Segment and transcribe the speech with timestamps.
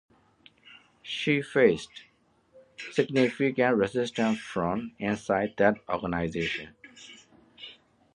[1.03, 2.05] She faced
[2.91, 6.73] significant resistance from inside that organisation.